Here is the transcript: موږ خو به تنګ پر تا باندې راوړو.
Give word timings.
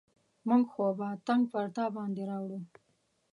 موږ 0.47 0.63
خو 0.71 0.85
به 0.97 1.09
تنګ 1.27 1.43
پر 1.51 1.65
تا 1.75 1.85
باندې 1.95 2.23
راوړو. 2.29 2.59